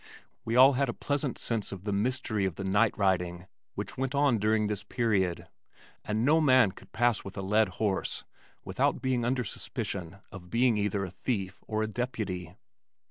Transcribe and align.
We 0.45 0.55
all 0.55 0.73
had 0.73 0.89
a 0.89 0.95
pleasant 0.95 1.37
sense 1.37 1.71
of 1.71 1.83
the 1.83 1.93
mystery 1.93 2.43
of 2.45 2.55
the 2.55 2.63
night 2.63 2.97
riding 2.97 3.45
which 3.75 3.97
went 3.99 4.15
on 4.15 4.39
during 4.39 4.65
this 4.65 4.81
period 4.83 5.47
and 6.03 6.25
no 6.25 6.41
man 6.41 6.71
could 6.71 6.91
pass 6.91 7.23
with 7.23 7.37
a 7.37 7.43
led 7.43 7.69
horse 7.77 8.23
without 8.65 9.03
being 9.03 9.23
under 9.23 9.43
suspicion 9.43 10.17
of 10.31 10.49
being 10.49 10.75
either 10.75 11.05
a 11.05 11.11
thief 11.11 11.63
or 11.67 11.83
a 11.83 11.87
deputy. 11.87 12.55